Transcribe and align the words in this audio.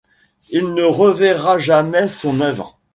Il 0.49 0.73
ne 0.73 0.81
reverra 0.83 1.59
jamais 1.59 2.07
son 2.07 2.41
œuvre. 2.41 2.79